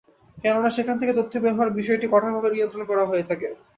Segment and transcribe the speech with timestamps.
[0.37, 3.47] কেননা সেখান থেকে তথ্য বের হওয়ার বিষয়টি কঠোরভাবে নিয়ন্ত্রণ করা হয়ে থাকে।